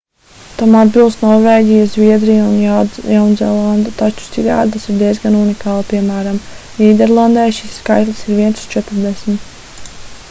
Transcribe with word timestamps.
tam 0.59 0.75
atbilst 0.77 1.19
norvēģija 1.23 1.89
zviedrija 1.95 2.45
un 2.45 2.55
jaunzēlande 2.61 3.93
taču 4.01 4.25
citādi 4.37 4.73
tas 4.77 4.89
ir 4.95 4.99
diezgan 5.03 5.39
unikāli 5.43 5.87
piem. 5.93 6.11
nīderlandē 6.81 7.47
šis 7.61 7.79
skaitlis 7.83 8.27
ir 8.29 8.43
viens 8.43 8.65
uz 8.67 8.75
četrdesmit 8.75 9.49